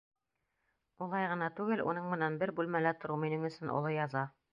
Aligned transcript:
Улай 1.05 1.27
ғына 1.33 1.49
түгел, 1.59 1.83
уның 1.91 2.07
менән 2.13 2.39
бер 2.45 2.53
бүлмәлә 2.61 2.95
тороу 3.05 3.21
минең 3.25 3.47
өсөн 3.51 3.75
оло 3.75 3.93
яза. 3.97 4.25